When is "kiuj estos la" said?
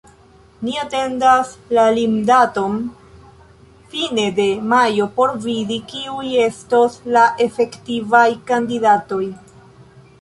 5.93-7.29